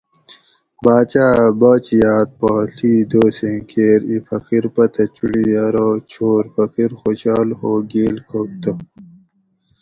باۤچاۤ 0.83 1.33
اۤ 1.45 1.53
باچیاۤت 1.59 2.29
پا 2.39 2.51
ڷی 2.75 2.93
دوسیں 3.11 3.59
کیر 3.69 3.99
اِیں 4.09 4.21
فقیر 4.27 4.63
پتہ 4.73 5.03
چُنڑی 5.15 5.45
ارو 5.65 5.89
چھور 6.11 6.43
فقیر 6.55 6.91
خوشحال 7.01 7.49
ہو 7.59 7.71
گیل 7.91 8.15
کھگ 8.27 8.49
تہ 8.61 8.71